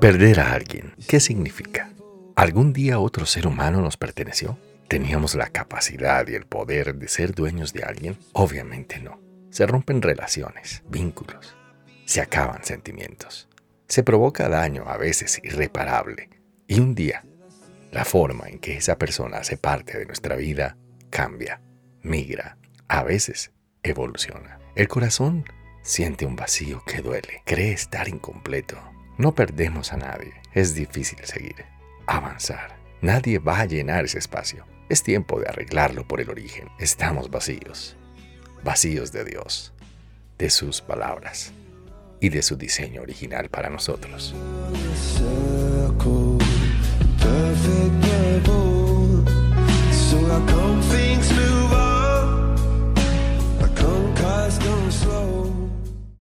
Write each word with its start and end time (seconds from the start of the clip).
Perder 0.00 0.38
a 0.38 0.52
alguien, 0.52 0.94
¿qué 1.08 1.18
significa? 1.18 1.90
¿Algún 2.36 2.72
día 2.72 3.00
otro 3.00 3.26
ser 3.26 3.48
humano 3.48 3.80
nos 3.80 3.96
perteneció? 3.96 4.56
¿Teníamos 4.86 5.34
la 5.34 5.48
capacidad 5.48 6.26
y 6.28 6.34
el 6.36 6.46
poder 6.46 6.94
de 6.94 7.08
ser 7.08 7.34
dueños 7.34 7.72
de 7.72 7.82
alguien? 7.82 8.16
Obviamente 8.32 9.00
no. 9.00 9.20
Se 9.50 9.66
rompen 9.66 10.00
relaciones, 10.00 10.84
vínculos, 10.88 11.56
se 12.04 12.20
acaban 12.20 12.64
sentimientos, 12.64 13.48
se 13.88 14.04
provoca 14.04 14.48
daño 14.48 14.84
a 14.86 14.96
veces 14.96 15.40
irreparable 15.42 16.30
y 16.68 16.78
un 16.78 16.94
día 16.94 17.24
la 17.90 18.04
forma 18.04 18.48
en 18.48 18.60
que 18.60 18.76
esa 18.76 18.98
persona 18.98 19.38
hace 19.38 19.56
parte 19.56 19.98
de 19.98 20.06
nuestra 20.06 20.36
vida 20.36 20.76
cambia, 21.10 21.60
migra, 22.02 22.56
a 22.86 23.02
veces 23.02 23.50
evoluciona. 23.82 24.60
El 24.76 24.86
corazón 24.86 25.44
siente 25.88 26.26
un 26.26 26.36
vacío 26.36 26.82
que 26.84 27.00
duele, 27.00 27.40
cree 27.46 27.72
estar 27.72 28.08
incompleto. 28.08 28.78
No 29.16 29.34
perdemos 29.34 29.94
a 29.94 29.96
nadie, 29.96 30.34
es 30.52 30.74
difícil 30.74 31.18
seguir, 31.24 31.64
avanzar. 32.06 32.76
Nadie 33.00 33.38
va 33.38 33.60
a 33.60 33.64
llenar 33.64 34.04
ese 34.04 34.18
espacio. 34.18 34.66
Es 34.90 35.02
tiempo 35.02 35.40
de 35.40 35.48
arreglarlo 35.48 36.06
por 36.06 36.20
el 36.20 36.28
origen. 36.28 36.68
Estamos 36.78 37.30
vacíos, 37.30 37.96
vacíos 38.62 39.12
de 39.12 39.24
Dios, 39.24 39.72
de 40.36 40.50
sus 40.50 40.82
palabras 40.82 41.52
y 42.20 42.28
de 42.28 42.42
su 42.42 42.56
diseño 42.56 43.00
original 43.00 43.48
para 43.48 43.70
nosotros. 43.70 44.34